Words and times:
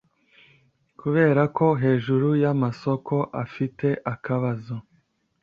Kuberako 0.99 1.65
hejuru 1.81 2.29
yamasoko 2.43 3.15
afite 3.43 3.87
ibibazo 4.13 4.75